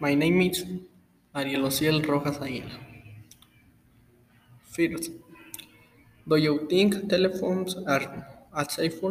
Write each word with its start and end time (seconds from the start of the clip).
My 0.00 0.14
name 0.14 0.40
is 0.40 0.64
Ariel 1.34 1.64
Ociel 1.68 2.00
Rojas 2.08 2.38
Aguilar. 2.40 2.72
First, 4.62 5.10
do 6.28 6.36
you 6.36 6.54
think 6.68 7.08
telephones 7.08 7.74
are 7.74 8.02
a 8.02 8.38
unsafe? 8.52 9.02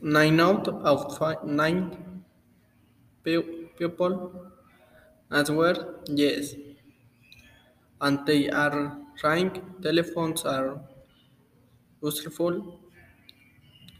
Nine 0.00 0.40
out 0.40 0.66
of 0.66 1.16
five, 1.18 1.44
nine 1.44 2.24
pe- 3.22 3.68
people 3.78 4.14
answer 5.30 6.02
yes, 6.08 6.54
and 8.00 8.24
they 8.26 8.48
are 8.48 8.98
right. 9.22 9.82
Telephones 9.82 10.44
are 10.46 10.80
useful 12.02 12.80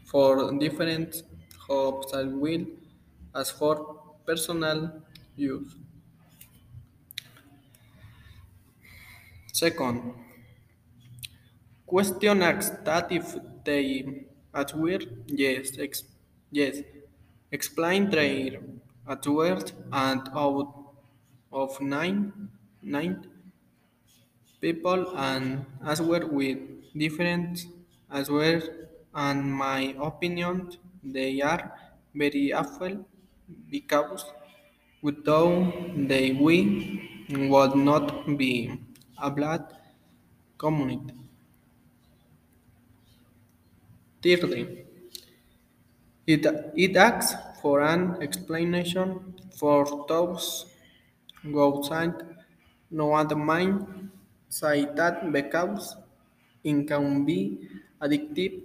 for 0.04 0.58
different 0.58 1.22
jobs 1.68 2.12
as 2.14 2.26
well 2.26 2.64
as 3.34 3.50
for 3.50 3.74
personal 4.28 4.80
use. 5.36 5.76
Second, 9.52 10.14
question 11.86 12.42
asks 12.42 12.70
that 12.84 13.10
if 13.10 13.26
they 13.64 14.24
answer 14.54 15.00
yes, 15.26 15.76
ex- 15.78 16.04
yes, 16.50 16.82
explain 17.50 18.10
their 18.10 18.60
answers 19.08 19.72
and 19.92 20.28
out 20.44 20.68
of 21.52 21.80
nine, 21.80 22.50
nine 22.82 23.14
people 24.60 25.00
and 25.16 25.64
answer 25.90 26.26
with 26.38 26.58
different 27.02 27.64
answers 28.18 28.64
and 29.14 29.38
my 29.64 29.80
opinion 30.10 30.56
they 31.16 31.40
are 31.40 31.62
very 32.14 32.52
awful 32.52 32.94
because 33.70 34.24
without 35.02 35.72
they 36.10 36.32
we 36.32 36.58
would 37.30 37.74
not 37.76 38.36
be 38.38 38.52
a 39.22 39.30
blood 39.30 39.64
community. 40.58 41.14
Thirdly, 44.22 44.84
it, 46.26 46.44
it 46.76 46.96
asks 46.96 47.34
for 47.60 47.80
an 47.82 48.22
explanation 48.22 49.34
for 49.58 50.04
those 50.08 50.66
outside 51.56 52.14
no 52.90 53.14
other 53.14 53.36
mind 53.36 54.10
say 54.48 54.86
that 54.96 55.32
because 55.32 55.96
it 56.64 56.88
can 56.88 57.24
be 57.24 57.40
addictive 58.02 58.62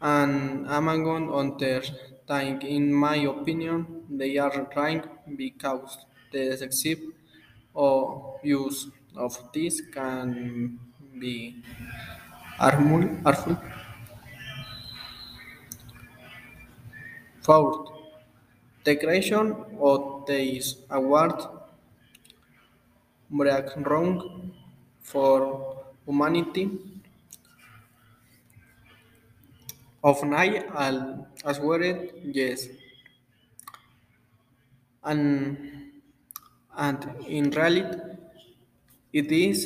and 0.00 0.66
Amazon 0.66 1.28
on 1.28 1.56
their 1.58 1.82
time 2.30 2.60
in 2.76 2.92
my 3.04 3.16
opinion 3.34 3.78
they 4.20 4.38
are 4.38 4.58
trying 4.74 5.02
because 5.36 5.98
the 6.32 6.42
excessive 6.52 7.00
or 7.74 8.38
use 8.42 8.88
of 9.16 9.36
this 9.52 9.80
can 9.96 10.78
be 11.18 11.36
harmful. 12.58 13.02
harmful. 13.24 13.56
Fourth, 17.42 17.88
the 18.84 18.94
creation 18.96 19.56
of 19.80 20.26
this 20.26 20.76
award 20.90 21.34
wrong 23.88 24.52
for 25.02 25.38
humanity 26.06 26.64
of 30.02 30.22
night 30.24 30.66
al 30.74 31.26
as 31.44 31.60
word 31.60 32.12
yes. 32.24 32.68
And 35.02 35.92
and 36.76 37.00
in 37.26 37.50
reality 37.50 37.98
it 39.12 39.30
is 39.32 39.58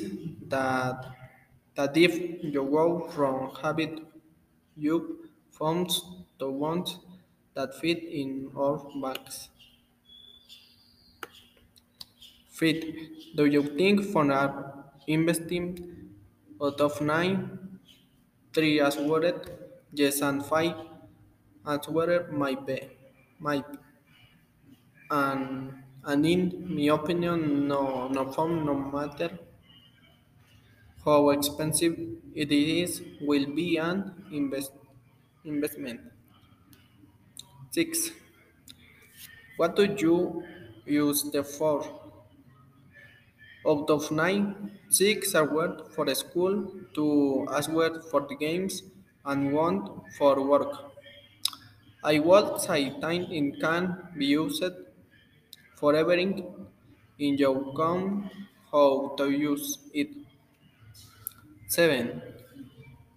that 0.49 0.97
that 1.77 1.97
if 1.97 2.15
you 2.43 2.63
go 2.79 3.09
from 3.15 3.55
habit 3.63 3.93
you 4.77 4.97
forms 5.51 5.93
the 6.39 6.51
ones 6.51 6.99
that 7.55 7.75
fit 7.81 8.03
in 8.23 8.51
our 8.57 8.79
bags 9.03 9.49
fit 12.59 12.79
do 13.39 13.45
you 13.55 13.63
think 13.79 13.97
for 14.13 14.25
investing 15.17 15.67
out 16.63 16.81
of 16.81 17.01
nine 17.01 17.37
three 18.55 18.81
as 18.81 18.97
word 19.11 19.27
yes 20.01 20.21
and 20.29 20.45
five 20.51 20.77
as 21.73 21.89
word 21.97 22.33
might 22.43 22.63
be 22.67 22.79
might 23.39 23.67
and 25.11 25.83
and 26.11 26.27
in 26.33 26.41
my 26.77 26.87
opinion 26.99 27.41
no 27.69 27.81
no 28.17 28.23
form 28.35 28.53
no 28.67 28.75
matter 28.97 29.31
how 31.05 31.31
expensive 31.31 31.95
it 32.35 32.51
is 32.51 33.01
will 33.21 33.47
be 33.55 33.77
an 33.77 34.25
invest, 34.33 34.73
investment. 35.45 36.01
Six 37.71 38.11
what 39.57 39.75
do 39.77 39.85
you 39.99 40.45
use 40.87 41.23
the 41.33 41.43
for? 41.43 41.83
Out 43.67 43.91
of 43.91 44.13
nine 44.13 44.79
six 44.91 45.35
are 45.35 45.53
word 45.53 45.93
for 45.95 46.05
the 46.05 46.15
school 46.15 46.55
two 46.95 47.45
as 47.51 47.69
word 47.69 48.05
for 48.05 48.21
the 48.29 48.37
games 48.37 48.83
and 49.27 49.53
want 49.53 49.91
for 50.19 50.33
work 50.53 50.73
i 52.03 52.19
would 52.19 52.61
say 52.61 52.81
time 53.01 53.25
in 53.41 53.53
can 53.61 53.97
be 54.19 54.27
used 54.27 54.65
forevering 55.77 56.33
in 57.19 57.37
your 57.39 57.57
come 57.75 58.31
how 58.75 59.15
to 59.17 59.31
use 59.31 59.79
it. 59.93 60.09
7. 61.69 62.23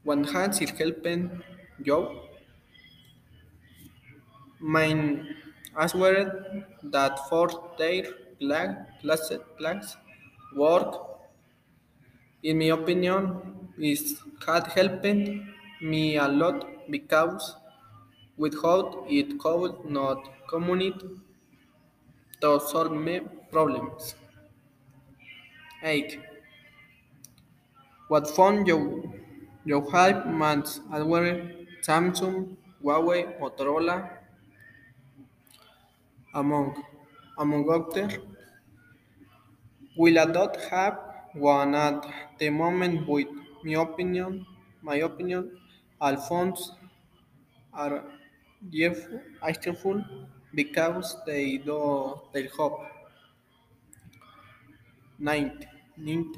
One 0.03 0.23
has 0.25 0.61
is 0.61 0.69
helping 0.71 1.41
you. 1.83 1.99
Mine 4.59 5.35
as 5.77 5.93
that 6.83 7.19
for 7.29 7.47
their 7.77 8.03
class, 8.39 9.31
class, 9.57 9.97
work, 10.55 10.95
in 12.43 12.59
my 12.59 12.65
opinion, 12.65 13.41
is 13.79 14.19
had 14.45 14.67
helped 14.67 15.05
me 15.81 16.17
a 16.17 16.27
lot 16.27 16.89
because 16.91 17.55
without 18.37 19.05
it 19.09 19.39
could 19.39 19.85
not 19.85 20.19
communicate 20.49 21.03
to 22.41 22.59
solve 22.59 22.91
my 22.93 23.19
problems. 23.51 24.15
8. 25.83 26.19
What 28.07 28.27
phone 28.35 28.65
you 28.65 28.79
you 29.65 29.81
have 29.91 30.25
months 30.25 30.79
were 30.89 31.51
Samsung, 31.83 32.57
Huawei, 32.83 33.39
Motorola, 33.39 33.97
among 36.33 36.83
among 37.37 37.69
others. 37.69 38.13
Will 39.97 40.17
I 40.17 40.23
not 40.25 40.55
have 40.71 40.97
one 41.33 41.75
at 41.75 42.05
the 42.39 42.49
moment 42.49 43.05
with 43.05 43.27
my 43.65 43.73
opinion 43.81 44.45
my 44.81 44.95
opinion 45.09 45.59
all 46.01 46.17
phones 46.17 46.71
are 47.73 48.03
useful 48.69 50.03
because 50.53 51.15
they 51.25 51.57
do 51.57 52.19
they 52.33 52.47
help. 52.57 52.81
Ninth, 55.19 55.65
ninth, 55.97 56.37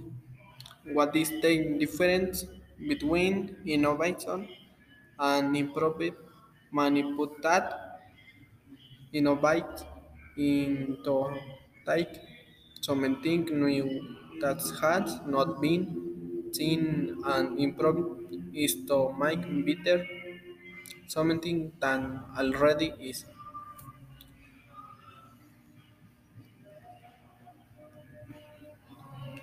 what 0.93 1.15
is 1.15 1.29
the 1.43 1.77
difference 1.79 2.45
between 2.91 3.35
innovation 3.65 4.49
and 5.19 5.55
improve 5.55 6.15
manipulate 6.71 7.69
innovate 9.19 9.77
into 10.37 11.15
take 11.87 12.13
something 12.87 13.41
new 13.65 13.87
that 14.41 14.59
has 14.81 15.19
not 15.35 15.49
been 15.65 15.83
seen 16.57 16.83
and 17.33 17.59
improve 17.59 17.99
is 18.53 18.75
to 18.87 19.13
make 19.13 19.41
better 19.67 20.05
something 21.07 21.73
than 21.81 22.21
already 22.37 22.93
is. 23.01 23.25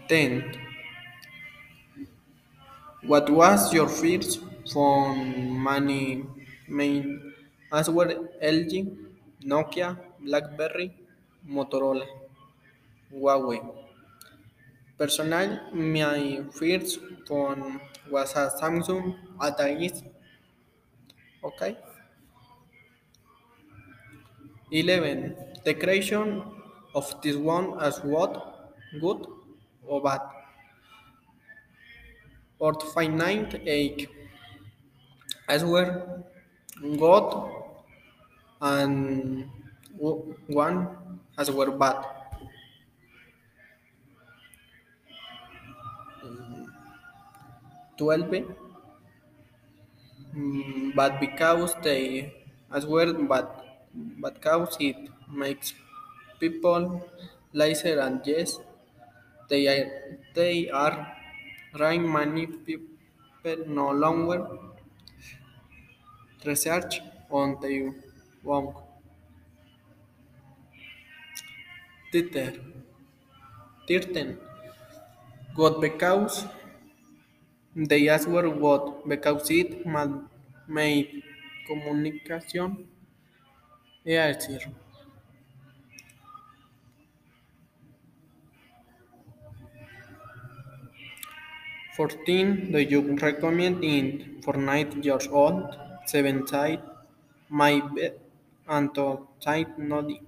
Tenth, 0.08 0.56
what 3.10 3.26
was 3.30 3.60
your 3.76 3.88
first 4.00 4.32
phone 4.72 5.18
money 5.68 6.24
main 6.68 7.04
as 7.72 7.88
well 7.96 8.10
LG, 8.40 8.72
Nokia, 9.52 9.88
BlackBerry, 10.24 10.86
Motorola, 11.48 12.06
Huawei. 13.12 13.60
Personally, 14.98 15.58
my 15.74 16.42
first 16.52 17.00
phone 17.28 17.80
was 18.10 18.32
a 18.32 18.48
Samsung 18.58 19.16
at 19.42 19.58
the 19.58 19.92
Okay. 21.44 21.76
11. 24.70 25.36
The 25.64 25.74
creation 25.74 26.42
of 26.94 27.20
this 27.20 27.36
one 27.36 27.78
as 27.78 27.98
what? 28.02 28.72
Good 28.98 29.26
or 29.86 30.02
bad? 30.02 30.22
Or 32.58 32.72
finite 32.94 33.60
8. 33.66 34.08
As 35.46 35.62
where 35.62 36.24
God 36.98 37.52
and 38.62 39.50
one 40.46 40.88
as 41.36 41.50
were 41.50 41.70
bad. 41.70 42.15
12. 47.96 48.44
Mm, 50.34 50.94
but 50.94 51.18
because 51.20 51.74
they 51.86 52.32
as 52.78 52.84
well 52.94 53.12
but 53.32 53.46
but 54.22 54.34
because 54.34 54.76
it 54.88 54.98
makes 55.42 55.68
people 56.42 56.82
lazy 57.60 57.92
and 58.06 58.20
yes 58.32 58.50
they 59.50 59.62
are 59.74 59.86
they 60.38 60.54
are 60.84 60.96
right 61.82 62.02
many 62.18 62.46
people 62.68 63.58
no 63.80 63.88
longer 64.04 64.40
research 66.44 67.02
on 67.30 67.58
their 67.60 67.92
own 68.46 68.74
Twitter 72.10 72.52
13 73.86 74.38
God 75.56 75.80
because 75.80 76.44
they 77.76 78.08
ask 78.08 78.26
were 78.28 78.48
what 78.50 79.08
because 79.08 79.50
it 79.50 79.86
ma- 79.86 80.22
made 80.66 81.22
communication 81.68 82.88
easier 84.06 84.60
14. 91.96 92.72
Do 92.72 92.78
you 92.92 93.00
recommend 93.26 93.84
it 93.84 94.42
for 94.42 94.54
9 94.68 94.90
years 95.06 95.26
old? 95.28 95.76
7 96.06 96.44
side, 96.46 96.82
my 97.48 97.72
bed, 97.94 98.18
and 98.68 98.94
to 98.96 99.06
side 99.44 99.78
noddy. 99.78 100.20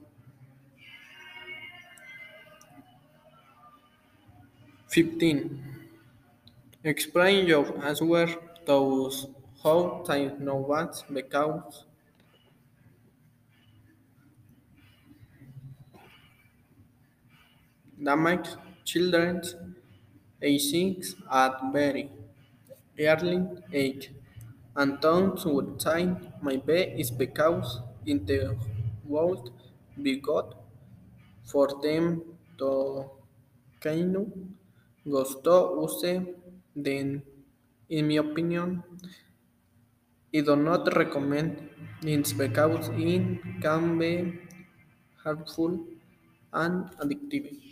15. 4.88 5.77
Explain 6.88 7.46
your 7.46 7.66
answer 7.84 8.28
to 8.64 9.10
how 9.62 10.02
what 10.70 11.04
because 11.12 11.84
damage 18.02 18.48
children's 18.86 19.54
age 20.40 20.62
6 20.62 21.14
at 21.30 21.60
very 21.74 22.10
early 22.98 23.46
age. 23.70 24.10
And 24.74 24.98
would 25.44 25.82
say 25.82 26.16
my 26.40 26.56
bed 26.56 26.98
is 26.98 27.10
because 27.10 27.82
in 28.06 28.24
the 28.24 28.56
world 29.04 29.50
be 30.00 30.16
God 30.16 30.54
for 31.44 31.68
them 31.82 32.22
to 32.56 32.70
kainu 33.82 34.22
gusto 35.06 35.56
use 35.82 36.38
then 36.84 37.22
in 37.88 38.08
my 38.08 38.14
opinion 38.26 38.82
I 40.34 40.40
do 40.40 40.54
not 40.56 40.84
recommend 40.96 41.68
it 42.02 42.32
because 42.38 42.88
it 42.94 43.60
can 43.60 43.98
be 43.98 44.38
harmful 45.22 45.86
and 46.52 46.90
addictive. 47.02 47.67